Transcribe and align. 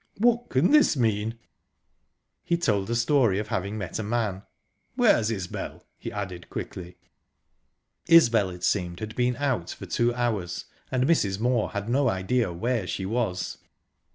what 0.17 0.49
can 0.49 0.71
this 0.71 0.97
mean?" 0.97 1.37
He 2.43 2.57
told 2.57 2.89
a 2.89 2.95
story 2.95 3.37
of 3.37 3.49
having 3.49 3.77
met 3.77 3.99
a 3.99 4.03
man..."Where's 4.03 5.29
Isbel?" 5.29 5.85
he 5.95 6.11
added 6.11 6.49
quickly. 6.49 6.97
Isbel, 8.07 8.49
it 8.49 8.63
seemed, 8.63 8.99
had 8.99 9.15
been 9.15 9.35
out 9.35 9.69
for 9.69 9.85
two 9.85 10.11
hours, 10.15 10.65
and 10.91 11.05
Mrs. 11.05 11.39
Moor 11.39 11.69
had 11.69 11.87
no 11.87 12.09
idea 12.09 12.51
where 12.51 12.87
she 12.87 13.05
was. 13.05 13.59